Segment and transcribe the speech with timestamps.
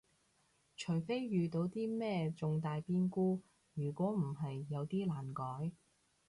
[0.75, 3.43] 除非遇到啲咩重大變故，
[3.75, 5.71] 如果唔係有啲難改